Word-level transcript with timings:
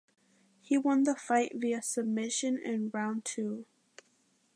He 0.63 0.79
won 0.79 1.03
the 1.03 1.13
fight 1.15 1.51
via 1.53 1.83
submission 1.83 2.57
in 2.57 2.89
round 2.89 3.23
two. 3.23 3.67